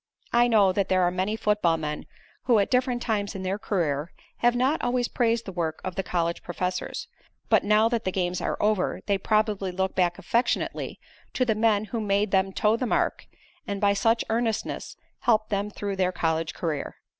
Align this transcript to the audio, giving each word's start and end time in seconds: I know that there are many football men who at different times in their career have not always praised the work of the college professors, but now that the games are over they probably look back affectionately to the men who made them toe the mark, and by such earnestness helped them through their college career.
I 0.33 0.47
know 0.47 0.71
that 0.73 0.89
there 0.89 1.03
are 1.03 1.11
many 1.11 1.35
football 1.35 1.77
men 1.77 2.07
who 2.45 2.57
at 2.57 2.71
different 2.71 3.03
times 3.03 3.35
in 3.35 3.43
their 3.43 3.59
career 3.59 4.11
have 4.37 4.55
not 4.55 4.81
always 4.83 5.07
praised 5.07 5.45
the 5.45 5.51
work 5.51 5.79
of 5.83 5.93
the 5.93 6.01
college 6.01 6.41
professors, 6.41 7.07
but 7.49 7.63
now 7.63 7.87
that 7.87 8.03
the 8.03 8.11
games 8.11 8.41
are 8.41 8.57
over 8.59 9.01
they 9.05 9.19
probably 9.19 9.71
look 9.71 9.93
back 9.93 10.17
affectionately 10.17 10.99
to 11.33 11.45
the 11.45 11.53
men 11.53 11.85
who 11.93 12.01
made 12.01 12.31
them 12.31 12.51
toe 12.51 12.75
the 12.75 12.87
mark, 12.87 13.27
and 13.67 13.79
by 13.79 13.93
such 13.93 14.25
earnestness 14.27 14.95
helped 15.19 15.51
them 15.51 15.69
through 15.69 15.97
their 15.97 16.11
college 16.11 16.55
career. 16.55 16.95